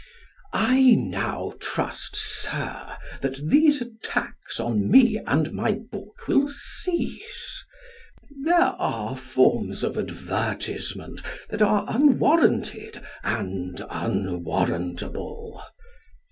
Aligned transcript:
I 0.51 0.95
now 0.97 1.53
trust, 1.59 2.15
Sir, 2.15 2.97
that 3.21 3.39
these 3.51 3.83
attacks 3.83 4.59
on 4.59 4.89
me 4.89 5.21
and 5.27 5.53
my 5.53 5.73
book 5.73 6.27
will 6.27 6.47
cease. 6.49 7.63
There 8.43 8.59
are 8.79 9.15
forms 9.15 9.83
of 9.83 9.99
advertisement 9.99 11.21
that 11.51 11.61
are 11.61 11.85
unwarranted 11.87 12.99
and 13.23 13.79
unwarrantable. 13.91 15.61